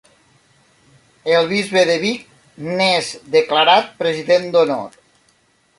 [1.33, 2.25] El bisbe de Vic
[2.71, 4.99] n'és declarat president d'Honor.